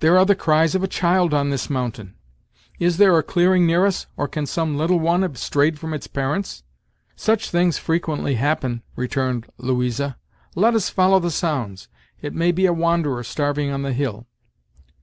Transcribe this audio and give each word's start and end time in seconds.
there 0.00 0.18
are 0.18 0.26
the 0.26 0.34
cries 0.34 0.74
of 0.74 0.82
a 0.82 0.86
child 0.86 1.32
on 1.32 1.48
this 1.48 1.70
mountain! 1.70 2.14
Is 2.78 2.98
there 2.98 3.16
a 3.16 3.22
clearing 3.22 3.64
near 3.66 3.86
us, 3.86 4.06
or 4.14 4.28
can 4.28 4.44
some 4.44 4.76
little 4.76 5.00
one 5.00 5.22
have 5.22 5.38
strayed 5.38 5.78
from 5.78 5.94
its 5.94 6.06
parents?" 6.06 6.64
"Such 7.16 7.48
things 7.48 7.78
frequently 7.78 8.34
happen," 8.34 8.82
returned 8.94 9.46
Louisa. 9.56 10.18
"Let 10.54 10.74
us 10.74 10.90
follow 10.90 11.18
the 11.18 11.30
sounds; 11.30 11.88
it 12.20 12.34
may 12.34 12.52
be 12.52 12.66
a 12.66 12.74
wanderer 12.74 13.24
starving 13.24 13.70
on 13.70 13.80
the 13.80 13.94
hill." 13.94 14.26